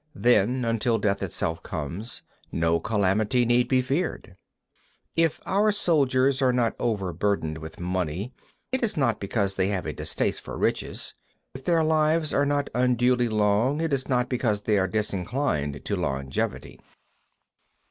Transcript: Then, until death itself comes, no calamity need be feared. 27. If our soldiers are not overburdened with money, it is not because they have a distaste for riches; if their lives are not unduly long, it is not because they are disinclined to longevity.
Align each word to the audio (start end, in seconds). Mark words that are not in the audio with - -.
Then, 0.15 0.65
until 0.65 0.97
death 0.97 1.21
itself 1.21 1.61
comes, 1.61 2.23
no 2.51 2.79
calamity 2.79 3.45
need 3.45 3.67
be 3.67 3.83
feared. 3.83 4.35
27. 5.13 5.13
If 5.15 5.39
our 5.45 5.71
soldiers 5.71 6.41
are 6.41 6.51
not 6.51 6.75
overburdened 6.79 7.59
with 7.59 7.79
money, 7.79 8.33
it 8.71 8.81
is 8.81 8.97
not 8.97 9.19
because 9.19 9.53
they 9.57 9.67
have 9.67 9.85
a 9.85 9.93
distaste 9.93 10.41
for 10.41 10.57
riches; 10.57 11.13
if 11.53 11.65
their 11.65 11.83
lives 11.83 12.33
are 12.33 12.47
not 12.47 12.71
unduly 12.73 13.29
long, 13.29 13.79
it 13.79 13.93
is 13.93 14.07
not 14.09 14.27
because 14.27 14.63
they 14.63 14.79
are 14.79 14.87
disinclined 14.87 15.85
to 15.85 15.95
longevity. 15.95 16.79